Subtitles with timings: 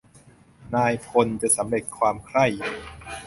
[0.75, 2.45] นายพลจะสำเร็จความใคร่.